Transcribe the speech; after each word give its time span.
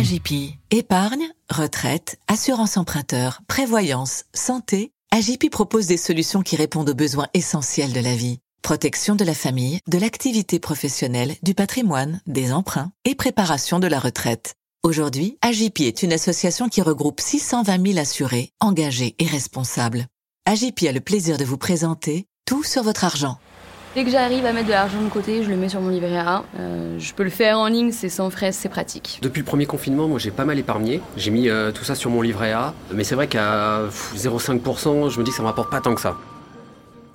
AGP. 0.00 0.54
Épargne, 0.70 1.28
retraite, 1.50 2.18
assurance 2.26 2.78
emprunteur, 2.78 3.42
prévoyance, 3.48 4.24
santé. 4.32 4.92
AGP 5.10 5.50
propose 5.50 5.88
des 5.88 5.98
solutions 5.98 6.40
qui 6.40 6.56
répondent 6.56 6.88
aux 6.88 6.94
besoins 6.94 7.26
essentiels 7.34 7.92
de 7.92 8.00
la 8.00 8.16
vie. 8.16 8.38
Protection 8.62 9.14
de 9.14 9.24
la 9.24 9.34
famille, 9.34 9.78
de 9.88 9.98
l'activité 9.98 10.58
professionnelle, 10.58 11.36
du 11.42 11.52
patrimoine, 11.52 12.22
des 12.26 12.50
emprunts 12.50 12.92
et 13.04 13.14
préparation 13.14 13.78
de 13.78 13.88
la 13.88 13.98
retraite. 13.98 14.54
Aujourd'hui, 14.82 15.36
AGP 15.42 15.80
est 15.80 16.02
une 16.02 16.14
association 16.14 16.70
qui 16.70 16.80
regroupe 16.80 17.20
620 17.20 17.86
000 17.88 17.98
assurés, 17.98 18.54
engagés 18.58 19.16
et 19.18 19.26
responsables. 19.26 20.06
AGP 20.46 20.84
a 20.88 20.92
le 20.92 21.00
plaisir 21.00 21.36
de 21.36 21.44
vous 21.44 21.58
présenter 21.58 22.24
Tout 22.46 22.64
sur 22.64 22.82
votre 22.82 23.04
argent. 23.04 23.36
Dès 23.96 24.04
que 24.04 24.10
j'arrive 24.10 24.46
à 24.46 24.52
mettre 24.52 24.68
de 24.68 24.72
l'argent 24.72 25.02
de 25.02 25.08
côté, 25.08 25.42
je 25.42 25.50
le 25.50 25.56
mets 25.56 25.68
sur 25.68 25.80
mon 25.80 25.88
livret 25.88 26.16
A. 26.16 26.44
Euh, 26.60 26.96
je 27.00 27.12
peux 27.12 27.24
le 27.24 27.30
faire 27.30 27.58
en 27.58 27.66
ligne, 27.66 27.90
c'est 27.90 28.08
sans 28.08 28.30
frais, 28.30 28.52
c'est 28.52 28.68
pratique. 28.68 29.18
Depuis 29.20 29.40
le 29.40 29.44
premier 29.44 29.66
confinement, 29.66 30.06
moi 30.06 30.20
j'ai 30.20 30.30
pas 30.30 30.44
mal 30.44 30.60
épargné. 30.60 31.00
J'ai 31.16 31.32
mis 31.32 31.48
euh, 31.48 31.72
tout 31.72 31.82
ça 31.82 31.96
sur 31.96 32.08
mon 32.08 32.22
livret 32.22 32.52
A. 32.52 32.72
Mais 32.94 33.02
c'est 33.02 33.16
vrai 33.16 33.26
qu'à 33.26 33.80
0,5%, 34.16 35.10
je 35.10 35.18
me 35.18 35.24
dis 35.24 35.30
que 35.32 35.36
ça 35.36 35.42
me 35.42 35.48
rapporte 35.48 35.70
pas 35.70 35.80
tant 35.80 35.96
que 35.96 36.00
ça. 36.00 36.16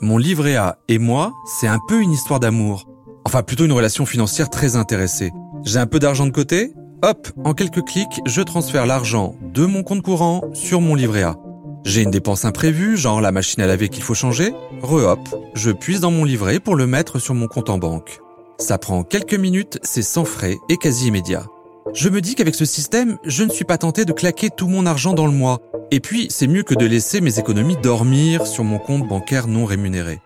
Mon 0.02 0.18
livret 0.18 0.58
A 0.58 0.78
et 0.90 1.00
moi, 1.00 1.32
c'est 1.46 1.68
un 1.68 1.80
peu 1.88 2.02
une 2.02 2.12
histoire 2.12 2.42
d'amour. 2.42 2.90
Enfin, 3.24 3.42
plutôt 3.42 3.64
une 3.64 3.72
relation 3.72 4.06
financière 4.06 4.50
très 4.50 4.76
intéressée. 4.76 5.32
J'ai 5.64 5.80
un 5.80 5.88
peu 5.88 6.00
d'argent 6.00 6.26
de 6.26 6.32
côté 6.32 6.74
Hop, 7.04 7.28
en 7.44 7.54
quelques 7.54 7.84
clics, 7.84 8.22
je 8.26 8.42
transfère 8.42 8.86
l'argent 8.86 9.36
de 9.42 9.66
mon 9.66 9.84
compte 9.84 10.02
courant 10.02 10.42
sur 10.54 10.82
mon 10.82 10.96
livret 10.96 11.24
A. 11.24 11.36
J'ai 11.86 12.02
une 12.02 12.10
dépense 12.10 12.46
imprévue, 12.46 12.98
genre 12.98 13.22
la 13.22 13.32
machine 13.32 13.62
à 13.62 13.68
laver 13.68 13.90
qu'il 13.90 14.02
faut 14.02 14.16
changer. 14.16 14.54
Re-hop, 14.82 15.20
je 15.54 15.70
puise 15.70 16.00
dans 16.00 16.10
mon 16.10 16.24
livret 16.24 16.60
pour 16.60 16.76
le 16.76 16.88
mettre 16.88 17.20
sur 17.20 17.36
mon 17.36 17.48
compte 17.48 17.70
en 17.70 17.78
banque. 17.78 18.22
Ça 18.58 18.80
prend 18.80 19.04
quelques 19.04 19.36
minutes, 19.36 19.78
c'est 19.84 20.02
sans 20.02 20.26
frais 20.26 20.58
et 20.68 20.78
quasi 20.78 21.08
immédiat. 21.08 21.46
Je 21.94 22.10
me 22.10 22.22
dis 22.22 22.34
qu'avec 22.34 22.56
ce 22.56 22.66
système, 22.66 23.20
je 23.24 23.44
ne 23.44 23.52
suis 23.52 23.66
pas 23.66 23.78
tenté 23.78 24.04
de 24.04 24.14
claquer 24.14 24.50
tout 24.50 24.68
mon 24.68 24.88
argent 24.88 25.14
dans 25.14 25.28
le 25.28 25.32
mois. 25.32 25.60
Et 25.92 26.00
puis, 26.00 26.26
c'est 26.32 26.48
mieux 26.48 26.64
que 26.64 26.74
de 26.74 26.88
laisser 26.88 27.22
mes 27.22 27.38
économies 27.38 27.78
dormir 27.78 28.48
sur 28.48 28.64
mon 28.64 28.80
compte 28.80 29.08
bancaire 29.08 29.48
non 29.48 29.66
rémunéré. 29.66 30.22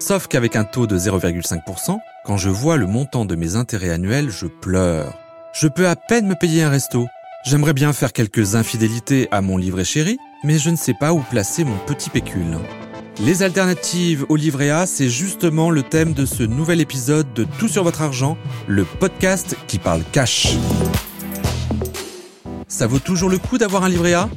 Sauf 0.00 0.26
qu'avec 0.26 0.56
un 0.56 0.64
taux 0.64 0.88
de 0.88 0.98
0,5%, 0.98 1.98
quand 2.24 2.36
je 2.36 2.50
vois 2.50 2.78
le 2.78 2.88
montant 2.88 3.24
de 3.24 3.36
mes 3.36 3.54
intérêts 3.54 3.90
annuels, 3.90 4.28
je 4.28 4.46
pleure. 4.46 5.14
Je 5.52 5.68
peux 5.68 5.86
à 5.86 5.94
peine 5.94 6.26
me 6.26 6.34
payer 6.34 6.64
un 6.64 6.70
resto. 6.70 7.06
J'aimerais 7.46 7.74
bien 7.74 7.92
faire 7.92 8.12
quelques 8.12 8.56
infidélités 8.56 9.28
à 9.30 9.40
mon 9.40 9.56
livret 9.56 9.84
chéri, 9.84 10.18
mais 10.44 10.58
je 10.58 10.70
ne 10.70 10.76
sais 10.76 10.94
pas 10.94 11.12
où 11.12 11.20
placer 11.20 11.64
mon 11.64 11.76
petit 11.86 12.10
pécule. 12.10 12.58
Les 13.20 13.42
alternatives 13.42 14.26
au 14.28 14.36
livret 14.36 14.70
A, 14.70 14.86
c'est 14.86 15.08
justement 15.08 15.70
le 15.70 15.82
thème 15.82 16.12
de 16.12 16.26
ce 16.26 16.42
nouvel 16.42 16.80
épisode 16.80 17.32
de 17.32 17.44
Tout 17.58 17.68
sur 17.68 17.84
votre 17.84 18.02
argent, 18.02 18.36
le 18.66 18.84
podcast 18.84 19.56
qui 19.66 19.78
parle 19.78 20.02
cash. 20.12 20.56
Ça 22.68 22.86
vaut 22.86 22.98
toujours 22.98 23.30
le 23.30 23.38
coup 23.38 23.56
d'avoir 23.56 23.84
un 23.84 23.88
livret 23.88 24.14
A? 24.14 24.28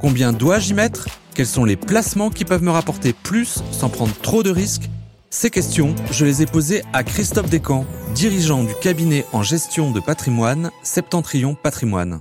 Combien 0.00 0.32
dois-je 0.32 0.70
y 0.70 0.74
mettre? 0.74 1.08
Quels 1.34 1.46
sont 1.46 1.64
les 1.64 1.76
placements 1.76 2.30
qui 2.30 2.44
peuvent 2.44 2.62
me 2.62 2.70
rapporter 2.70 3.12
plus 3.12 3.62
sans 3.70 3.88
prendre 3.88 4.14
trop 4.22 4.42
de 4.42 4.50
risques? 4.50 4.90
Ces 5.30 5.50
questions, 5.50 5.94
je 6.10 6.24
les 6.24 6.42
ai 6.42 6.46
posées 6.46 6.82
à 6.92 7.04
Christophe 7.04 7.50
Descamps, 7.50 7.86
dirigeant 8.14 8.64
du 8.64 8.74
cabinet 8.80 9.24
en 9.32 9.42
gestion 9.42 9.90
de 9.90 10.00
patrimoine 10.00 10.70
Septentrion 10.82 11.54
Patrimoine. 11.54 12.20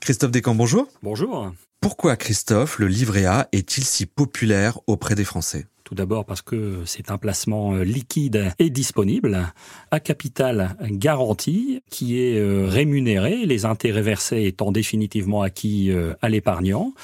Christophe 0.00 0.30
Descamps, 0.30 0.54
bonjour. 0.54 0.86
Bonjour. 1.02 1.52
Pourquoi, 1.84 2.16
Christophe, 2.16 2.78
le 2.78 2.86
livret 2.86 3.26
A 3.26 3.46
est-il 3.52 3.84
si 3.84 4.06
populaire 4.06 4.80
auprès 4.86 5.14
des 5.14 5.22
Français? 5.22 5.66
Tout 5.84 5.94
d'abord 5.94 6.24
parce 6.24 6.40
que 6.40 6.78
c'est 6.86 7.10
un 7.10 7.18
placement 7.18 7.74
euh, 7.74 7.84
liquide 7.84 8.50
et 8.58 8.70
disponible, 8.70 9.52
à 9.90 10.00
capital 10.00 10.78
garanti, 10.80 11.82
qui 11.90 12.18
est 12.18 12.38
euh, 12.38 12.66
rémunéré, 12.66 13.44
les 13.44 13.66
intérêts 13.66 14.00
versés 14.00 14.44
étant 14.44 14.72
définitivement 14.72 15.42
acquis 15.42 15.90
euh, 15.90 16.14
à 16.22 16.30
l'épargnant. 16.30 16.94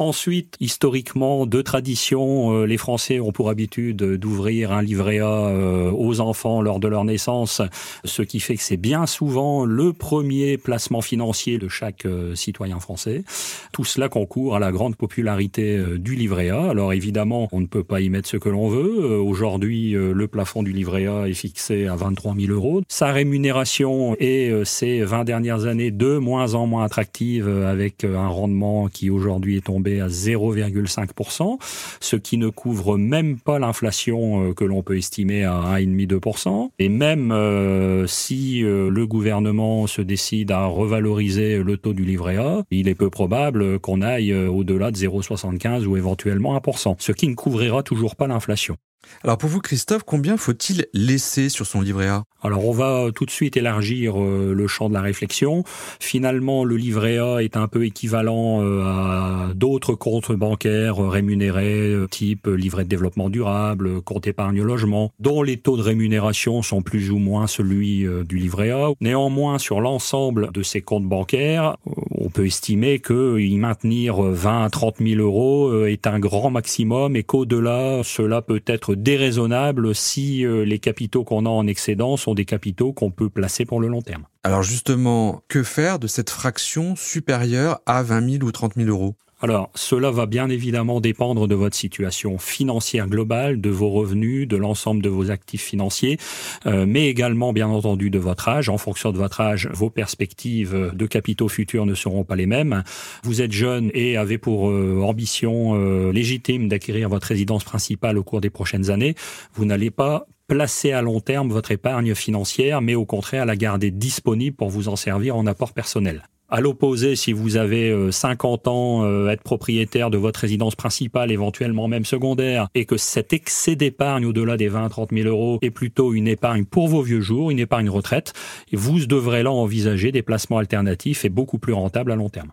Ensuite, 0.00 0.56
historiquement, 0.60 1.44
de 1.44 1.60
tradition, 1.60 2.54
euh, 2.54 2.64
les 2.64 2.78
Français 2.78 3.20
ont 3.20 3.32
pour 3.32 3.50
habitude 3.50 3.98
d'ouvrir 3.98 4.72
un 4.72 4.80
livret 4.80 5.18
A 5.18 5.26
euh, 5.26 5.90
aux 5.90 6.20
enfants 6.20 6.62
lors 6.62 6.80
de 6.80 6.88
leur 6.88 7.04
naissance, 7.04 7.60
ce 8.06 8.22
qui 8.22 8.40
fait 8.40 8.56
que 8.56 8.62
c'est 8.62 8.78
bien 8.78 9.04
souvent 9.04 9.66
le 9.66 9.92
premier 9.92 10.56
placement 10.56 11.02
financier 11.02 11.58
de 11.58 11.68
chaque 11.68 12.06
euh, 12.06 12.34
citoyen 12.34 12.80
français. 12.80 13.24
Tout 13.72 13.84
cela 13.84 14.08
concourt 14.08 14.56
à 14.56 14.58
la 14.58 14.72
grande 14.72 14.96
popularité 14.96 15.78
du 15.98 16.14
livret 16.14 16.48
A. 16.48 16.70
Alors 16.70 16.94
évidemment, 16.94 17.48
on 17.52 17.60
ne 17.60 17.66
peut 17.66 17.84
pas 17.84 18.00
y 18.00 18.08
mettre 18.08 18.28
ce 18.28 18.38
que 18.38 18.48
l'on 18.48 18.70
veut. 18.70 19.20
Aujourd'hui, 19.20 19.92
le 19.92 20.28
plafond 20.28 20.62
du 20.62 20.72
livret 20.72 21.08
A 21.08 21.28
est 21.28 21.34
fixé 21.34 21.86
à 21.88 21.94
23 21.94 22.34
000 22.36 22.52
euros. 22.52 22.80
Sa 22.88 23.12
rémunération 23.12 24.16
est 24.18 24.64
ces 24.64 25.02
20 25.02 25.24
dernières 25.24 25.66
années 25.66 25.90
de 25.90 26.16
moins 26.16 26.54
en 26.54 26.66
moins 26.66 26.84
attractive 26.84 27.48
avec 27.48 28.04
un 28.04 28.28
rendement 28.28 28.88
qui 28.88 29.10
aujourd'hui 29.10 29.58
est 29.58 29.66
tombé 29.66 29.89
à 29.98 30.08
0,5%, 30.08 31.58
ce 32.00 32.16
qui 32.16 32.36
ne 32.36 32.48
couvre 32.48 32.96
même 32.96 33.38
pas 33.38 33.58
l'inflation 33.58 34.50
euh, 34.50 34.54
que 34.54 34.64
l'on 34.64 34.82
peut 34.82 34.96
estimer 34.96 35.44
à 35.44 35.78
1,5-2%. 35.78 36.70
Et 36.78 36.88
même 36.88 37.32
euh, 37.32 38.06
si 38.06 38.62
euh, 38.62 38.90
le 38.90 39.06
gouvernement 39.06 39.86
se 39.86 40.02
décide 40.02 40.52
à 40.52 40.66
revaloriser 40.66 41.62
le 41.62 41.76
taux 41.76 41.94
du 41.94 42.04
livret 42.04 42.36
A, 42.36 42.62
il 42.70 42.88
est 42.88 42.94
peu 42.94 43.10
probable 43.10 43.78
qu'on 43.80 44.02
aille 44.02 44.34
au-delà 44.34 44.90
de 44.90 44.96
0,75 44.96 45.86
ou 45.86 45.96
éventuellement 45.96 46.56
1%, 46.56 46.96
ce 46.98 47.12
qui 47.12 47.28
ne 47.28 47.34
couvrira 47.34 47.82
toujours 47.82 48.16
pas 48.16 48.26
l'inflation. 48.26 48.76
Alors 49.24 49.38
pour 49.38 49.48
vous, 49.48 49.60
Christophe, 49.60 50.02
combien 50.04 50.36
faut-il 50.36 50.86
laisser 50.92 51.48
sur 51.48 51.66
son 51.66 51.80
livret 51.80 52.08
A? 52.08 52.24
Alors 52.42 52.66
on 52.66 52.72
va 52.72 53.06
tout 53.14 53.24
de 53.24 53.30
suite 53.30 53.56
élargir 53.56 54.18
le 54.18 54.66
champ 54.66 54.90
de 54.90 54.94
la 54.94 55.00
réflexion. 55.00 55.64
Finalement, 55.98 56.64
le 56.64 56.76
livret 56.76 57.18
A 57.18 57.42
est 57.42 57.56
un 57.56 57.66
peu 57.66 57.86
équivalent 57.86 58.60
à 58.60 59.49
d'autres 59.80 59.94
comptes 59.94 60.32
bancaires 60.32 60.96
rémunérés, 60.98 61.88
euh, 61.88 62.06
type 62.06 62.46
livret 62.46 62.84
de 62.84 62.88
développement 62.90 63.30
durable, 63.30 64.02
compte 64.02 64.26
épargne 64.26 64.62
logement, 64.62 65.10
dont 65.20 65.42
les 65.42 65.56
taux 65.56 65.78
de 65.78 65.82
rémunération 65.82 66.60
sont 66.60 66.82
plus 66.82 67.10
ou 67.10 67.16
moins 67.16 67.46
celui 67.46 68.06
du 68.28 68.36
livret 68.36 68.70
A. 68.70 68.90
Néanmoins, 69.00 69.58
sur 69.58 69.80
l'ensemble 69.80 70.52
de 70.52 70.62
ces 70.62 70.82
comptes 70.82 71.06
bancaires, 71.06 71.76
on 72.10 72.28
peut 72.28 72.46
estimer 72.46 72.98
que 72.98 73.38
y 73.38 73.56
maintenir 73.56 74.20
20 74.20 74.64
à 74.64 74.70
30 74.70 74.96
000 75.00 75.20
euros 75.20 75.86
est 75.86 76.06
un 76.06 76.18
grand 76.18 76.50
maximum 76.50 77.16
et 77.16 77.22
qu'au-delà, 77.22 78.02
cela 78.04 78.42
peut 78.42 78.62
être 78.66 78.94
déraisonnable 78.94 79.94
si 79.94 80.44
euh, 80.44 80.64
les 80.64 80.78
capitaux 80.78 81.24
qu'on 81.24 81.46
a 81.46 81.48
en 81.48 81.66
excédent 81.66 82.16
sont 82.16 82.34
des 82.34 82.44
capitaux 82.44 82.92
qu'on 82.92 83.10
peut 83.10 83.30
placer 83.30 83.64
pour 83.64 83.80
le 83.80 83.88
long 83.88 84.02
terme. 84.02 84.24
Alors 84.42 84.62
justement, 84.62 85.42
que 85.48 85.62
faire 85.62 85.98
de 85.98 86.06
cette 86.06 86.30
fraction 86.30 86.96
supérieure 86.96 87.80
à 87.86 88.02
20 88.02 88.38
000 88.38 88.44
ou 88.44 88.52
30 88.52 88.74
000 88.76 88.88
euros? 88.88 89.14
Alors, 89.42 89.70
cela 89.74 90.10
va 90.10 90.26
bien 90.26 90.50
évidemment 90.50 91.00
dépendre 91.00 91.48
de 91.48 91.54
votre 91.54 91.74
situation 91.74 92.36
financière 92.36 93.08
globale, 93.08 93.60
de 93.60 93.70
vos 93.70 93.88
revenus, 93.88 94.46
de 94.46 94.56
l'ensemble 94.56 95.00
de 95.00 95.08
vos 95.08 95.30
actifs 95.30 95.62
financiers, 95.62 96.18
euh, 96.66 96.84
mais 96.86 97.06
également, 97.06 97.54
bien 97.54 97.68
entendu, 97.68 98.10
de 98.10 98.18
votre 98.18 98.48
âge. 98.48 98.68
En 98.68 98.76
fonction 98.76 99.12
de 99.12 99.16
votre 99.16 99.40
âge, 99.40 99.68
vos 99.72 99.88
perspectives 99.88 100.92
de 100.92 101.06
capitaux 101.06 101.48
futurs 101.48 101.86
ne 101.86 101.94
seront 101.94 102.24
pas 102.24 102.36
les 102.36 102.46
mêmes. 102.46 102.84
Vous 103.22 103.40
êtes 103.40 103.52
jeune 103.52 103.90
et 103.94 104.18
avez 104.18 104.36
pour 104.36 104.70
euh, 104.70 105.00
ambition 105.02 105.74
euh, 105.74 106.12
légitime 106.12 106.68
d'acquérir 106.68 107.08
votre 107.08 107.28
résidence 107.28 107.64
principale 107.64 108.18
au 108.18 108.22
cours 108.22 108.42
des 108.42 108.50
prochaines 108.50 108.90
années. 108.90 109.14
Vous 109.54 109.64
n'allez 109.64 109.90
pas 109.90 110.26
placer 110.48 110.92
à 110.92 111.00
long 111.00 111.20
terme 111.20 111.48
votre 111.48 111.70
épargne 111.70 112.14
financière, 112.14 112.82
mais 112.82 112.94
au 112.94 113.06
contraire 113.06 113.46
la 113.46 113.56
garder 113.56 113.90
disponible 113.90 114.56
pour 114.56 114.68
vous 114.68 114.88
en 114.88 114.96
servir 114.96 115.36
en 115.36 115.46
apport 115.46 115.72
personnel. 115.72 116.24
À 116.52 116.60
l'opposé, 116.60 117.14
si 117.14 117.32
vous 117.32 117.56
avez 117.56 118.10
50 118.10 118.66
euh, 118.66 118.70
ans, 118.70 119.04
euh, 119.04 119.28
être 119.28 119.42
propriétaire 119.44 120.10
de 120.10 120.18
votre 120.18 120.40
résidence 120.40 120.74
principale, 120.74 121.30
éventuellement 121.30 121.86
même 121.86 122.04
secondaire, 122.04 122.68
et 122.74 122.86
que 122.86 122.96
cet 122.96 123.32
excès 123.32 123.76
d'épargne 123.76 124.26
au-delà 124.26 124.56
des 124.56 124.66
20 124.66 124.88
30 124.88 125.10
000 125.12 125.28
euros 125.28 125.60
est 125.62 125.70
plutôt 125.70 126.12
une 126.12 126.26
épargne 126.26 126.64
pour 126.64 126.88
vos 126.88 127.02
vieux 127.02 127.20
jours, 127.20 127.52
une 127.52 127.60
épargne 127.60 127.88
retraite, 127.88 128.32
vous 128.72 128.98
devrez 129.06 129.44
là 129.44 129.52
envisager 129.52 130.10
des 130.10 130.22
placements 130.22 130.58
alternatifs 130.58 131.24
et 131.24 131.28
beaucoup 131.28 131.58
plus 131.58 131.72
rentables 131.72 132.10
à 132.10 132.16
long 132.16 132.30
terme. 132.30 132.50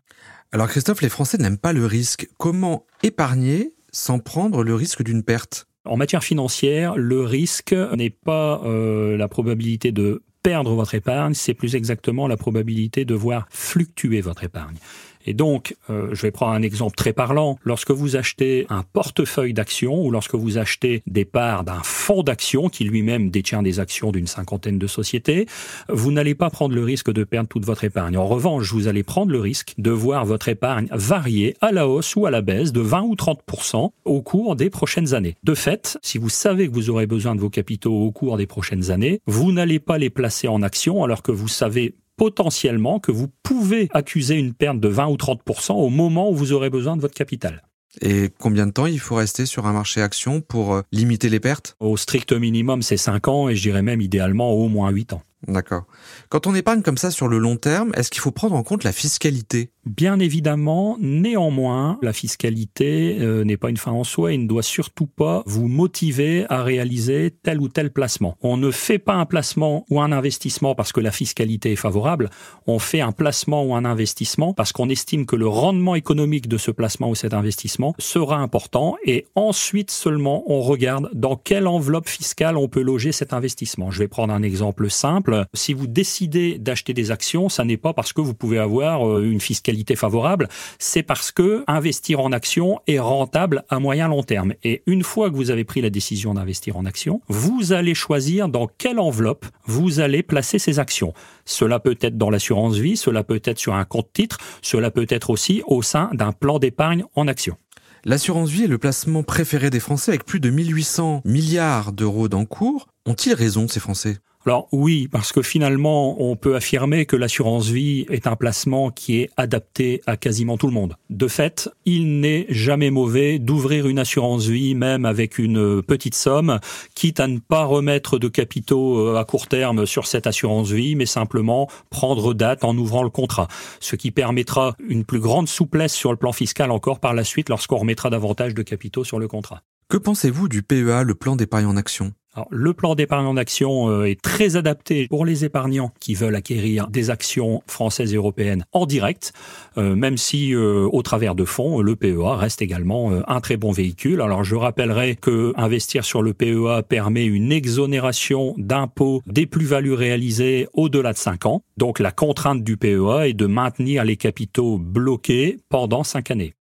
Alors 0.52 0.68
Christophe, 0.68 1.02
les 1.02 1.10
Français 1.10 1.40
n'aiment 1.40 1.58
pas 1.58 1.74
le 1.74 1.88
risque. 1.88 2.30
Comment 2.38 2.86
épargner 3.02 3.74
sans 3.92 4.20
prendre 4.20 4.64
le 4.64 4.76
risque 4.76 5.02
d'une 5.02 5.24
perte? 5.24 5.68
En 5.86 5.98
matière 5.98 6.24
financière, 6.24 6.96
le 6.98 7.22
risque 7.22 7.74
n'est 7.74 8.10
pas 8.12 8.62
euh, 8.66 9.18
la 9.18 9.28
probabilité 9.28 9.92
de 9.92 10.22
perdre 10.48 10.74
votre 10.76 10.96
épargne, 10.96 11.34
c'est 11.34 11.54
plus 11.54 11.76
exactement 11.76 12.26
la 12.26 12.38
probabilité 12.38 13.04
de 13.04 13.14
voir 13.14 13.48
fluctuer 13.50 14.22
votre 14.22 14.46
épargne. 14.46 14.78
Et 15.28 15.34
donc, 15.34 15.76
euh, 15.90 16.10
je 16.14 16.22
vais 16.22 16.32
prendre 16.32 16.54
un 16.54 16.62
exemple 16.62 16.96
très 16.96 17.14
parlant. 17.14 17.60
Lorsque 17.64 17.92
vous 17.92 18.16
achetez 18.16 18.66
un 18.70 18.84
portefeuille 18.84 19.54
d'actions 19.54 20.02
ou 20.04 20.10
lorsque 20.10 20.36
vous 20.36 20.58
achetez 20.58 21.04
des 21.06 21.26
parts 21.26 21.66
d'un 21.66 21.82
fonds 21.84 22.24
d'actions 22.24 22.70
qui 22.70 22.86
lui-même 22.86 23.30
détient 23.30 23.62
des 23.62 23.82
actions 23.82 24.12
d'une 24.12 24.26
cinquantaine 24.26 24.80
de 24.80 24.88
sociétés, 24.88 25.46
vous 25.90 26.12
n'allez 26.12 26.34
pas 26.34 26.50
prendre 26.50 26.74
le 26.74 26.84
risque 26.84 27.12
de 27.12 27.26
perdre 27.26 27.50
toute 27.50 27.66
votre 27.66 27.84
épargne. 27.84 28.18
En 28.18 28.26
revanche, 28.26 28.72
vous 28.72 28.88
allez 28.88 29.04
prendre 29.04 29.32
le 29.32 29.40
risque 29.42 29.74
de 29.78 29.92
voir 29.92 30.26
votre 30.26 30.48
épargne 30.48 30.88
varier 30.92 31.56
à 31.60 31.74
la 31.74 31.88
hausse 31.88 32.16
ou 32.16 32.26
à 32.26 32.32
la 32.32 32.42
baisse 32.42 32.72
de 32.72 32.80
20 32.80 33.02
ou 33.02 33.16
30% 33.16 33.92
au 34.06 34.22
cours 34.22 34.56
des 34.56 34.70
prochaines 34.70 35.14
années. 35.14 35.36
De 35.44 35.56
fait, 35.56 35.98
si 36.02 36.18
vous 36.18 36.30
savez 36.30 36.70
que 36.70 36.74
vous 36.74 36.90
aurez 36.90 37.06
besoin 37.06 37.36
de 37.36 37.42
vos 37.42 37.50
capitaux 37.50 37.94
au 37.94 38.12
cours 38.12 38.38
des 38.38 38.48
prochaines 38.48 38.92
années, 38.92 39.20
vous 39.28 39.52
n'allez 39.52 39.80
pas 39.80 39.98
les 39.98 40.10
placer 40.10 40.48
en 40.48 40.62
actions 40.62 41.04
alors 41.04 41.22
que 41.22 41.34
vous 41.34 41.50
savez 41.50 41.96
potentiellement 42.18 43.00
que 43.00 43.12
vous 43.12 43.30
pouvez 43.44 43.88
accuser 43.94 44.36
une 44.36 44.54
perte 44.54 44.80
de 44.80 44.88
20 44.88 45.08
ou 45.08 45.16
30% 45.16 45.74
au 45.74 45.90
moment 45.90 46.30
où 46.30 46.36
vous 46.36 46.52
aurez 46.52 46.70
besoin 46.70 46.98
de 46.98 47.02
votre 47.02 47.14
capital. 47.14 47.64
Et 48.02 48.30
combien 48.40 48.68
de 48.68 48.72
temps 48.72 48.86
il 48.86 49.00
faut 49.00 49.16
rester 49.16 49.46
sur 49.46 49.66
un 49.66 49.74
marché 49.74 50.02
action 50.02 50.42
pour 50.42 50.74
euh, 50.74 50.82
limiter 50.92 51.30
les 51.30 51.40
pertes? 51.40 51.76
Au 51.80 51.98
strict 51.98 52.34
minimum, 52.34 52.82
c'est 52.82 52.98
5 52.98 53.28
ans 53.28 53.50
et 53.50 53.56
je 53.56 53.62
dirais 53.62 53.82
même 53.82 54.02
idéalement 54.02 54.52
au 54.52 54.68
moins 54.68 54.90
8 54.90 55.14
ans. 55.14 55.24
D'accord. 55.46 55.84
Quand 56.30 56.48
on 56.48 56.56
épargne 56.56 56.82
comme 56.82 56.98
ça 56.98 57.12
sur 57.12 57.28
le 57.28 57.38
long 57.38 57.58
terme, 57.58 57.92
est-ce 57.94 58.10
qu'il 58.10 58.22
faut 58.22 58.32
prendre 58.32 58.56
en 58.56 58.64
compte 58.64 58.84
la 58.84 58.92
fiscalité? 58.92 59.72
Bien 59.86 60.20
évidemment, 60.20 60.98
néanmoins, 61.00 62.00
la 62.02 62.12
fiscalité 62.12 63.18
euh, 63.22 63.44
n'est 63.44 63.56
pas 63.56 63.70
une 63.70 63.78
fin 63.78 63.92
en 63.92 64.04
soi 64.04 64.34
et 64.34 64.38
ne 64.38 64.48
doit 64.48 64.64
surtout 64.64 65.06
pas 65.06 65.44
vous 65.46 65.68
motiver 65.68 66.46
à 66.50 66.64
réaliser 66.64 67.32
tel 67.44 67.62
ou 67.62 67.70
tel 67.70 67.92
placement. 67.92 68.36
On 68.42 68.58
ne 68.58 68.72
fait 68.72 68.98
pas 68.98 69.14
un 69.14 69.26
placement 69.26 69.86
ou 69.92 70.02
un 70.02 70.12
investissement 70.12 70.74
parce 70.74 70.92
que 70.92 71.00
la 71.00 71.12
fiscalité 71.12 71.72
est 71.72 71.78
favorable, 71.78 72.32
on 72.66 72.80
fait 72.80 73.02
un 73.02 73.12
placement 73.12 73.64
ou 73.64 73.76
un 73.76 73.86
investissement 73.86 74.54
parce 74.54 74.74
qu'on 74.74 74.90
estime 74.90 75.26
que 75.28 75.36
le 75.36 75.48
rendement 75.48 75.96
économique 75.96 76.50
de 76.50 76.58
ce 76.58 76.72
placement 76.72 77.10
ou 77.10 77.16
cet 77.16 77.34
investissement 77.34 77.94
sera 78.00 78.38
important 78.38 78.98
et 79.06 79.26
ensuite 79.36 79.92
seulement 79.92 80.44
on 80.52 80.62
regarde 80.62 81.10
dans 81.14 81.36
quelle 81.36 81.68
enveloppe 81.68 82.10
fiscale 82.10 82.58
on 82.58 82.68
peut 82.68 82.82
loger 82.82 83.12
cet 83.12 83.34
investissement. 83.34 83.92
Je 83.92 84.00
vais 84.00 84.08
prendre 84.08 84.34
un 84.34 84.44
exemple 84.44 84.90
simple. 84.90 85.27
Si 85.54 85.74
vous 85.74 85.88
décidez 85.88 86.58
d'acheter 86.58 86.94
des 86.94 87.12
actions, 87.12 87.50
ça 87.50 87.64
n'est 87.64 87.78
pas 87.78 87.94
parce 87.94 88.14
que 88.14 88.22
vous 88.22 88.34
pouvez 88.34 88.58
avoir 88.58 89.08
euh, 89.08 89.24
une 89.24 89.42
fiscalité 89.42 89.96
favorable, 89.96 90.48
c'est 90.80 91.04
parce 91.04 91.32
que 91.32 91.64
investir 91.68 92.20
en 92.20 92.32
action 92.32 92.80
est 92.88 93.00
rentable 93.00 93.64
à 93.70 93.80
moyen 93.80 94.08
long 94.08 94.24
terme. 94.24 94.54
Et 94.64 94.84
une 94.86 95.04
fois 95.04 95.30
que 95.30 95.36
vous 95.36 95.52
avez 95.52 95.64
pris 95.64 95.82
la 95.82 95.90
décision 95.90 96.34
d'investir 96.34 96.78
en 96.78 96.86
action, 96.86 97.22
vous 97.28 97.74
allez 97.74 97.96
choisir 97.96 98.50
dans 98.50 98.68
quelle 98.68 99.00
enveloppe 99.00 99.46
vous 99.66 100.00
allez 100.00 100.24
placer 100.24 100.60
ces 100.60 100.80
actions. 100.80 101.14
Cela 101.46 101.80
peut 101.80 101.98
être 102.02 102.18
dans 102.18 102.30
l'assurance 102.30 102.78
vie, 102.78 102.98
cela 102.98 103.24
peut 103.24 103.42
être 103.44 103.60
sur 103.60 103.76
un 103.76 103.86
compte 103.86 104.12
titre, 104.14 104.38
cela 104.62 104.92
peut 104.92 105.08
être 105.10 105.30
aussi 105.30 105.62
au 105.68 105.82
sein 105.82 106.10
d'un 106.14 106.32
plan 106.32 106.60
d'épargne 106.60 107.04
en 107.16 107.28
action. 107.28 107.58
L'assurance 108.06 108.50
vie 108.50 108.64
est 108.64 108.68
le 108.68 108.78
placement 108.78 109.24
préféré 109.24 109.70
des 109.70 109.80
Français 109.80 110.12
avec 110.12 110.24
plus 110.24 110.40
de 110.40 110.50
1800 110.50 111.22
milliards 111.26 111.92
d'euros 111.92 112.30
d'encours. 112.30 112.88
Ont-ils 113.06 113.34
raison, 113.34 113.68
ces 113.68 113.80
Français? 113.80 114.20
Alors 114.48 114.70
oui, 114.72 115.10
parce 115.12 115.34
que 115.34 115.42
finalement, 115.42 116.22
on 116.22 116.38
peut 116.38 116.56
affirmer 116.56 117.06
que 117.06 117.18
l'assurance 117.18 117.68
vie 117.68 118.06
est 118.10 118.28
un 118.28 118.38
placement 118.38 118.92
qui 118.92 119.20
est 119.20 119.30
adapté 119.36 120.00
à 120.06 120.16
quasiment 120.16 120.58
tout 120.58 120.68
le 120.68 120.74
monde. 120.74 120.96
De 121.10 121.28
fait, 121.28 121.70
il 121.84 122.22
n'est 122.22 122.46
jamais 122.48 122.90
mauvais 122.90 123.40
d'ouvrir 123.40 123.90
une 123.90 124.00
assurance 124.00 124.46
vie, 124.46 124.74
même 124.74 125.04
avec 125.04 125.38
une 125.38 125.82
petite 125.82 126.16
somme, 126.16 126.62
quitte 126.96 127.20
à 127.20 127.28
ne 127.28 127.40
pas 127.40 127.66
remettre 127.66 128.20
de 128.20 128.30
capitaux 128.30 129.00
euh, 129.00 129.18
à 129.18 129.26
court 129.26 129.48
terme 129.48 129.86
sur 129.86 130.08
cette 130.08 130.28
assurance 130.28 130.72
vie, 130.72 130.96
mais 130.96 131.06
simplement 131.06 131.70
prendre 131.90 132.34
date 132.34 132.64
en 132.64 132.78
ouvrant 132.78 133.04
le 133.04 133.10
contrat. 133.10 133.50
Ce 133.82 133.98
qui 133.98 134.12
permettra 134.12 134.78
une 134.88 135.04
plus 135.04 135.20
grande 135.20 135.50
souplesse 135.50 135.94
sur 135.94 136.12
le 136.12 136.18
plan 136.18 136.32
fiscal 136.32 136.72
encore 136.72 137.02
par 137.02 137.14
la 137.14 137.26
suite 137.26 137.50
lorsqu'on 137.50 137.80
remettra 137.80 138.10
davantage 138.10 138.54
de 138.54 138.62
capitaux 138.62 139.04
sur 139.04 139.20
le 139.20 139.28
contrat. 139.28 139.62
Que 139.90 139.98
pensez-vous 139.98 140.48
du 140.48 140.64
PEA, 140.64 141.04
le 141.04 141.16
plan 141.16 141.36
d'épargne 141.36 141.66
en 141.66 141.78
action? 141.78 142.14
Le 142.50 142.74
plan 142.74 142.96
d'épargne 142.96 143.26
en 143.26 143.38
action 143.38 143.90
euh, 143.90 144.06
est 144.06 144.22
très 144.22 144.56
adapté 144.56 145.08
pour 145.08 145.26
les 145.26 145.46
épargnants 145.46 145.92
qui 146.00 146.16
veulent 146.16 146.36
acquérir 146.36 146.88
des 146.88 147.10
actions 147.10 147.62
françaises 147.68 148.14
et 148.14 148.18
européennes 148.18 148.66
en 148.72 148.86
direct, 148.86 149.34
euh, 149.78 149.96
même 149.96 150.18
si 150.18 150.54
euh, 150.54 150.88
au 150.92 151.02
travers 151.02 151.36
de 151.36 151.46
fonds, 151.46 151.82
le 151.82 151.96
PEA 151.96 152.36
reste 152.36 152.62
également 152.62 153.12
un 153.28 153.42
très 153.42 153.58
bon 153.58 153.72
véhicule. 153.72 154.22
Alors 154.22 154.44
je 154.44 154.56
rappellerai 154.56 155.16
que 155.16 155.54
investir 155.56 156.06
sur 156.06 156.22
le 156.22 156.34
PEA 156.34 156.84
permet 156.88 157.26
une 157.26 157.52
exonération 157.52 158.54
d'impôts 158.58 159.22
des 159.26 159.46
plus-values 159.46 159.94
réalisées 159.94 160.68
au-delà 160.74 161.14
de 161.14 161.18
5 161.18 161.46
ans. 161.46 161.64
Donc 161.78 162.00
la 162.00 162.12
contrainte 162.12 162.64
du 162.64 162.78
PEA 162.78 163.30
est 163.30 163.34
de 163.34 163.46
maintenir 163.46 164.04
les 164.04 164.18
capitaux 164.18 164.78
bloqués 164.78 165.60
pendant 165.70 166.04
5 166.04 166.32
années. 166.32 166.54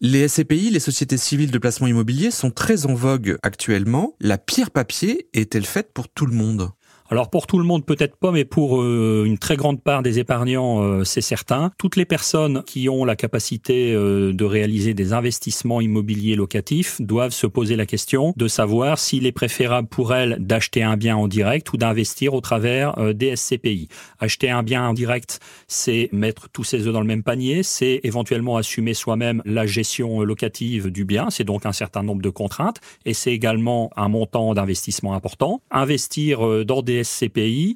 Les 0.00 0.28
SCPI, 0.28 0.70
les 0.70 0.80
sociétés 0.80 1.16
civiles 1.16 1.50
de 1.50 1.58
placement 1.58 1.86
immobilier, 1.86 2.30
sont 2.30 2.50
très 2.50 2.86
en 2.86 2.94
vogue 2.94 3.36
actuellement. 3.42 4.14
La 4.20 4.38
pierre 4.38 4.70
papier 4.70 5.28
est-elle 5.32 5.66
faite 5.66 5.92
pour 5.92 6.08
tout 6.08 6.26
le 6.26 6.34
monde? 6.34 6.70
Alors 7.10 7.28
pour 7.28 7.48
tout 7.48 7.58
le 7.58 7.64
monde 7.64 7.84
peut-être 7.84 8.16
pas, 8.16 8.30
mais 8.30 8.44
pour 8.44 8.80
euh, 8.80 9.24
une 9.26 9.36
très 9.36 9.56
grande 9.56 9.82
part 9.82 10.04
des 10.04 10.20
épargnants, 10.20 10.80
euh, 10.80 11.02
c'est 11.02 11.20
certain. 11.20 11.72
Toutes 11.76 11.96
les 11.96 12.04
personnes 12.04 12.62
qui 12.64 12.88
ont 12.88 13.04
la 13.04 13.16
capacité 13.16 13.92
euh, 13.92 14.32
de 14.32 14.44
réaliser 14.44 14.94
des 14.94 15.12
investissements 15.12 15.80
immobiliers 15.80 16.36
locatifs 16.36 17.00
doivent 17.00 17.32
se 17.32 17.48
poser 17.48 17.74
la 17.74 17.84
question 17.84 18.32
de 18.36 18.46
savoir 18.46 19.00
s'il 19.00 19.26
est 19.26 19.32
préférable 19.32 19.88
pour 19.88 20.14
elles 20.14 20.36
d'acheter 20.38 20.84
un 20.84 20.96
bien 20.96 21.16
en 21.16 21.26
direct 21.26 21.72
ou 21.72 21.76
d'investir 21.76 22.32
au 22.32 22.40
travers 22.40 22.94
des 23.12 23.34
SCPI. 23.34 23.88
Acheter 24.20 24.48
un 24.48 24.62
bien 24.62 24.86
en 24.86 24.94
direct, 24.94 25.40
c'est 25.66 26.10
mettre 26.12 26.48
tous 26.48 26.62
ses 26.62 26.86
œufs 26.86 26.92
dans 26.92 27.00
le 27.00 27.06
même 27.06 27.24
panier, 27.24 27.64
c'est 27.64 27.98
éventuellement 28.04 28.56
assumer 28.56 28.94
soi-même 28.94 29.42
la 29.44 29.66
gestion 29.66 30.20
locative 30.20 30.92
du 30.92 31.04
bien, 31.04 31.28
c'est 31.30 31.44
donc 31.44 31.66
un 31.66 31.72
certain 31.72 32.04
nombre 32.04 32.22
de 32.22 32.30
contraintes 32.30 32.80
et 33.04 33.14
c'est 33.14 33.32
également 33.32 33.90
un 33.96 34.08
montant 34.08 34.54
d'investissement 34.54 35.14
important. 35.14 35.60
Investir 35.72 36.64
dans 36.64 36.82
des 36.82 36.99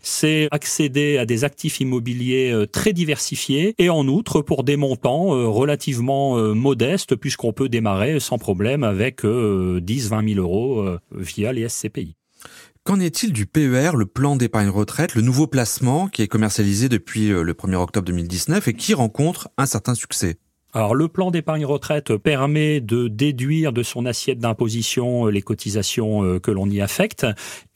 C'est 0.02 0.48
accéder 0.50 1.18
à 1.18 1.26
des 1.26 1.44
actifs 1.44 1.80
immobiliers 1.80 2.50
euh, 2.52 2.66
très 2.66 2.92
diversifiés 2.92 3.74
et 3.78 3.90
en 3.90 4.06
outre 4.08 4.42
pour 4.42 4.64
des 4.64 4.76
montants 4.76 5.34
euh, 5.34 5.46
relativement 5.46 6.38
euh, 6.38 6.54
modestes 6.54 7.16
puisqu'on 7.16 7.52
peut 7.52 7.68
démarrer 7.68 8.20
sans 8.20 8.38
problème 8.38 8.84
avec 8.84 9.24
10-20 9.24 10.34
000 10.34 10.40
euros 10.40 10.84
via 11.12 11.52
les 11.52 11.68
SCPI. 11.68 12.16
Qu'en 12.84 13.00
est-il 13.00 13.32
du 13.32 13.46
PER, 13.46 13.92
le 13.96 14.06
plan 14.06 14.36
d'épargne 14.36 14.68
retraite, 14.68 15.14
le 15.14 15.22
nouveau 15.22 15.46
placement 15.46 16.08
qui 16.08 16.22
est 16.22 16.28
commercialisé 16.28 16.88
depuis 16.88 17.28
le 17.28 17.52
1er 17.52 17.76
octobre 17.76 18.06
2019 18.06 18.68
et 18.68 18.74
qui 18.74 18.94
rencontre 18.94 19.48
un 19.56 19.66
certain 19.66 19.94
succès? 19.94 20.36
Alors 20.74 20.96
le 20.96 21.06
plan 21.06 21.30
d'épargne 21.30 21.64
retraite 21.64 22.16
permet 22.16 22.80
de 22.80 23.06
déduire 23.06 23.72
de 23.72 23.84
son 23.84 24.06
assiette 24.06 24.40
d'imposition 24.40 25.28
euh, 25.28 25.30
les 25.30 25.40
cotisations 25.40 26.24
euh, 26.24 26.40
que 26.40 26.50
l'on 26.50 26.68
y 26.68 26.80
affecte 26.80 27.24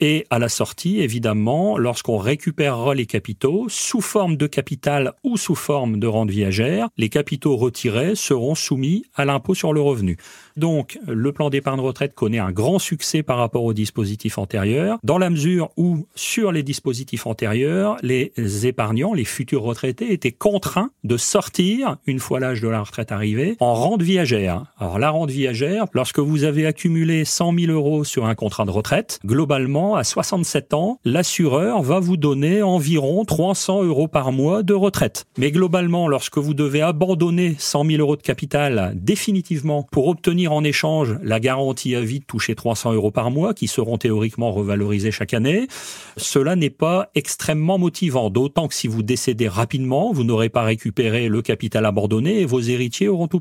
et 0.01 0.25
à 0.29 0.37
la 0.37 0.49
sortie, 0.49 0.99
évidemment, 0.99 1.77
lorsqu'on 1.77 2.17
récupérera 2.17 2.93
les 2.93 3.05
capitaux 3.05 3.67
sous 3.69 4.01
forme 4.01 4.35
de 4.35 4.47
capital 4.47 5.13
ou 5.23 5.37
sous 5.37 5.55
forme 5.55 5.97
de 5.99 6.07
rente 6.07 6.29
viagère, 6.29 6.89
les 6.97 7.07
capitaux 7.07 7.55
retirés 7.55 8.15
seront 8.15 8.53
soumis 8.53 9.05
à 9.15 9.23
l'impôt 9.23 9.55
sur 9.55 9.71
le 9.71 9.79
revenu. 9.79 10.17
Donc, 10.57 10.99
le 11.07 11.31
plan 11.31 11.49
d'épargne 11.49 11.79
retraite 11.79 12.13
connaît 12.13 12.39
un 12.39 12.51
grand 12.51 12.79
succès 12.79 13.23
par 13.23 13.37
rapport 13.37 13.63
aux 13.63 13.73
dispositifs 13.73 14.37
antérieurs, 14.37 14.97
dans 15.03 15.17
la 15.17 15.29
mesure 15.29 15.69
où, 15.77 16.05
sur 16.15 16.51
les 16.51 16.63
dispositifs 16.63 17.25
antérieurs, 17.27 17.95
les 18.03 18.33
épargnants, 18.65 19.13
les 19.13 19.23
futurs 19.23 19.61
retraités, 19.61 20.11
étaient 20.11 20.33
contraints 20.33 20.91
de 21.05 21.15
sortir, 21.15 21.95
une 22.05 22.19
fois 22.19 22.41
l'âge 22.41 22.59
de 22.59 22.67
la 22.67 22.81
retraite 22.89 23.11
arrivé, 23.11 23.55
en 23.59 23.75
rente 23.75 24.01
viagère. 24.01 24.63
Alors, 24.79 24.97
la 24.97 25.11
rente 25.11 25.29
viagère, 25.29 25.85
lorsque 25.93 26.17
vous 26.17 26.43
avez 26.43 26.65
accumulé 26.65 27.23
100 27.23 27.53
000 27.57 27.71
euros 27.71 28.03
sur 28.03 28.25
un 28.25 28.33
contrat 28.33 28.65
de 28.65 28.71
retraite, 28.71 29.19
globalement, 29.23 29.95
à 29.95 30.03
67 30.03 30.73
ans, 30.73 30.99
l'assureur 31.05 31.83
va 31.83 31.99
vous 31.99 32.17
donner 32.17 32.63
environ 32.63 33.25
300 33.25 33.83
euros 33.83 34.07
par 34.07 34.31
mois 34.31 34.63
de 34.63 34.73
retraite. 34.73 35.25
Mais 35.37 35.51
globalement, 35.51 36.07
lorsque 36.07 36.39
vous 36.39 36.55
devez 36.55 36.81
abandonner 36.81 37.55
100 37.59 37.85
000 37.85 38.01
euros 38.01 38.15
de 38.15 38.23
capital 38.23 38.93
définitivement 38.95 39.87
pour 39.91 40.07
obtenir 40.07 40.51
en 40.51 40.63
échange 40.63 41.15
la 41.21 41.39
garantie 41.39 41.95
à 41.95 42.01
vie 42.01 42.19
de 42.19 42.25
toucher 42.25 42.55
300 42.55 42.93
euros 42.93 43.11
par 43.11 43.29
mois, 43.29 43.53
qui 43.53 43.67
seront 43.67 43.99
théoriquement 43.99 44.51
revalorisés 44.51 45.11
chaque 45.11 45.35
année, 45.35 45.67
cela 46.17 46.55
n'est 46.55 46.71
pas 46.71 47.09
extrêmement 47.13 47.77
motivant. 47.77 48.31
D'autant 48.31 48.67
que 48.67 48.73
si 48.73 48.87
vous 48.87 49.03
décédez 49.03 49.47
rapidement, 49.47 50.11
vous 50.11 50.23
n'aurez 50.23 50.49
pas 50.49 50.63
récupéré 50.63 51.29
le 51.29 51.43
capital 51.43 51.85
abandonné 51.85 52.41
et 52.41 52.45
vos 52.45 52.59
héritiers 52.59 52.78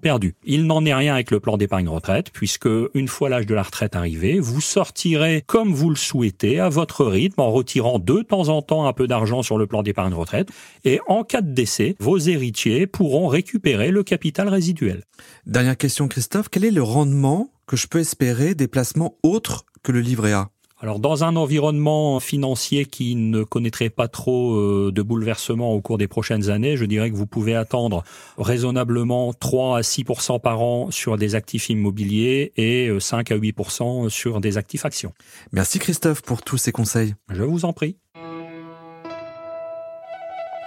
perdu. 0.00 0.34
Il 0.44 0.66
n'en 0.66 0.84
est 0.84 0.94
rien 0.94 1.14
avec 1.14 1.30
le 1.30 1.40
plan 1.40 1.56
d'épargne 1.56 1.88
retraite, 1.88 2.30
puisque 2.32 2.68
une 2.94 3.08
fois 3.08 3.28
l'âge 3.28 3.46
de 3.46 3.54
la 3.54 3.62
retraite 3.62 3.96
arrivé, 3.96 4.40
vous 4.40 4.60
sortirez 4.60 5.42
comme 5.46 5.72
vous 5.72 5.90
le 5.90 5.96
souhaitez, 5.96 6.60
à 6.60 6.68
votre 6.68 7.04
rythme, 7.04 7.40
en 7.40 7.50
retirant 7.50 7.98
de 7.98 8.22
temps 8.22 8.48
en 8.48 8.62
temps 8.62 8.86
un 8.86 8.92
peu 8.92 9.06
d'argent 9.06 9.42
sur 9.42 9.58
le 9.58 9.66
plan 9.66 9.82
d'épargne 9.82 10.14
retraite. 10.14 10.50
Et 10.84 11.00
en 11.06 11.24
cas 11.24 11.40
de 11.40 11.52
décès, 11.52 11.94
vos 12.00 12.18
héritiers 12.18 12.86
pourront 12.86 13.28
récupérer 13.28 13.90
le 13.90 14.02
capital 14.02 14.48
résiduel. 14.48 15.04
Dernière 15.46 15.76
question, 15.76 16.08
Christophe. 16.08 16.48
Quel 16.48 16.64
est 16.64 16.70
le 16.70 16.82
rendement 16.82 17.50
que 17.66 17.76
je 17.76 17.86
peux 17.86 18.00
espérer 18.00 18.54
des 18.54 18.68
placements 18.68 19.16
autres 19.22 19.64
que 19.82 19.92
le 19.92 20.00
livret 20.00 20.32
A? 20.32 20.50
Alors 20.80 20.98
dans 20.98 21.24
un 21.24 21.34
environnement 21.36 22.20
financier 22.20 22.84
qui 22.84 23.16
ne 23.16 23.42
connaîtrait 23.42 23.90
pas 23.90 24.08
trop 24.08 24.54
euh, 24.54 24.92
de 24.94 25.02
bouleversements 25.02 25.72
au 25.72 25.80
cours 25.80 25.98
des 25.98 26.06
prochaines 26.06 26.50
années, 26.50 26.76
je 26.76 26.84
dirais 26.84 27.10
que 27.10 27.16
vous 27.16 27.26
pouvez 27.26 27.54
attendre 27.56 28.04
raisonnablement 28.36 29.32
3 29.32 29.78
à 29.78 29.80
6% 29.80 30.40
par 30.40 30.62
an 30.62 30.90
sur 30.90 31.16
des 31.16 31.34
actifs 31.34 31.68
immobiliers 31.68 32.52
et 32.56 32.90
5 32.98 33.30
euh, 33.30 33.34
à 33.34 33.38
8% 33.38 34.08
sur 34.08 34.40
des 34.40 34.56
actifs 34.56 34.84
actions. 34.84 35.12
Merci 35.52 35.78
Christophe 35.78 36.22
pour 36.22 36.42
tous 36.42 36.58
ces 36.58 36.72
conseils. 36.72 37.14
Je 37.28 37.42
vous 37.42 37.64
en 37.64 37.72
prie. 37.72 37.96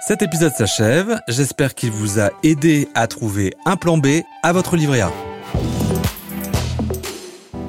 Cet 0.01 0.23
épisode 0.23 0.51
s'achève. 0.51 1.19
J'espère 1.27 1.75
qu'il 1.75 1.91
vous 1.91 2.19
a 2.19 2.31
aidé 2.43 2.87
à 2.95 3.07
trouver 3.07 3.53
un 3.65 3.77
plan 3.77 3.97
B 3.97 4.07
à 4.43 4.51
votre 4.51 4.75
livret 4.75 5.01
A. 5.01 5.30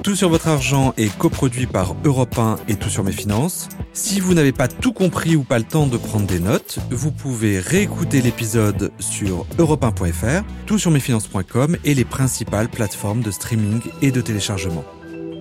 Tout 0.03 0.17
sur 0.17 0.31
votre 0.31 0.49
argent 0.49 0.95
est 0.97 1.17
coproduit 1.17 1.67
par 1.67 1.95
Europe 2.05 2.37
1 2.37 2.57
et 2.67 2.75
Tout 2.75 2.89
sur 2.89 3.05
mes 3.05 3.13
finances. 3.13 3.69
Si 3.93 4.19
vous 4.19 4.35
n'avez 4.35 4.51
pas 4.51 4.67
tout 4.67 4.93
compris 4.93 5.37
ou 5.37 5.45
pas 5.45 5.59
le 5.59 5.65
temps 5.65 5.87
de 5.87 5.97
prendre 5.97 6.27
des 6.27 6.41
notes, 6.41 6.81
vous 6.91 7.13
pouvez 7.13 7.61
réécouter 7.61 8.21
l'épisode 8.21 8.91
sur 8.99 9.47
europe1.fr, 9.59 10.43
toutsurmesfinances.com 10.67 11.77
et 11.85 11.95
les 11.95 12.05
principales 12.05 12.69
plateformes 12.69 13.23
de 13.23 13.31
streaming 13.31 13.81
et 14.01 14.11
de 14.11 14.21
téléchargement. 14.21 14.85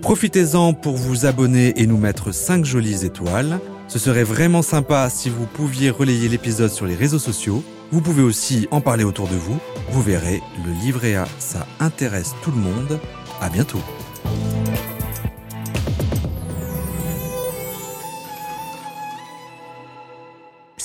Profitez-en 0.03 0.73
pour 0.73 0.95
vous 0.95 1.25
abonner 1.25 1.73
et 1.81 1.87
nous 1.87 1.97
mettre 1.97 2.31
5 2.31 2.63
jolies 2.63 3.03
étoiles. 3.03 3.59
Ce 3.87 3.97
serait 3.97 4.23
vraiment 4.23 4.61
sympa 4.61 5.09
si 5.09 5.31
vous 5.31 5.47
pouviez 5.47 5.89
relayer 5.89 6.29
l'épisode 6.29 6.69
sur 6.69 6.85
les 6.85 6.95
réseaux 6.95 7.19
sociaux. 7.19 7.63
Vous 7.91 8.01
pouvez 8.01 8.21
aussi 8.21 8.67
en 8.69 8.79
parler 8.79 9.05
autour 9.05 9.27
de 9.27 9.35
vous. 9.35 9.57
Vous 9.89 10.03
verrez, 10.03 10.43
le 10.63 10.71
livret 10.83 11.15
A, 11.15 11.27
ça 11.39 11.65
intéresse 11.79 12.35
tout 12.43 12.51
le 12.51 12.57
monde. 12.57 12.99
À 13.41 13.49
bientôt. 13.49 13.81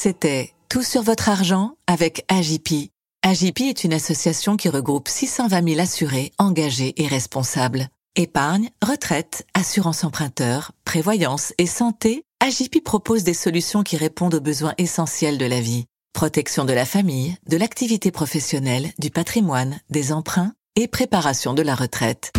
C'était 0.06 0.54
Tout 0.68 0.84
sur 0.84 1.02
votre 1.02 1.28
argent 1.28 1.72
avec 1.88 2.24
AJP. 2.28 2.92
AJP 3.24 3.62
est 3.62 3.82
une 3.82 3.92
association 3.92 4.56
qui 4.56 4.68
regroupe 4.68 5.08
620 5.08 5.68
000 5.68 5.80
assurés, 5.80 6.30
engagés 6.38 6.94
et 7.02 7.08
responsables. 7.08 7.88
Épargne, 8.14 8.70
retraite, 8.84 9.44
assurance 9.54 10.04
emprunteur, 10.04 10.70
prévoyance 10.84 11.54
et 11.58 11.66
santé, 11.66 12.22
AJP 12.38 12.84
propose 12.84 13.24
des 13.24 13.34
solutions 13.34 13.82
qui 13.82 13.96
répondent 13.96 14.36
aux 14.36 14.40
besoins 14.40 14.74
essentiels 14.78 15.38
de 15.38 15.44
la 15.44 15.60
vie. 15.60 15.86
Protection 16.12 16.64
de 16.64 16.72
la 16.72 16.84
famille, 16.84 17.36
de 17.48 17.56
l'activité 17.56 18.12
professionnelle, 18.12 18.92
du 19.00 19.10
patrimoine, 19.10 19.80
des 19.90 20.12
emprunts 20.12 20.52
et 20.76 20.86
préparation 20.86 21.52
de 21.52 21.62
la 21.62 21.74
retraite. 21.74 22.30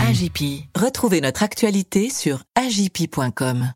AJP. 0.00 0.64
Retrouvez 0.74 1.20
notre 1.20 1.42
actualité 1.42 2.08
sur 2.08 2.42
agip.com. 2.54 3.74